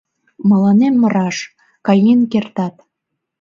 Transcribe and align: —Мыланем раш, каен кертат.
—Мыланем 0.49 0.95
раш, 1.13 1.37
каен 1.85 2.21
кертат. 2.31 2.75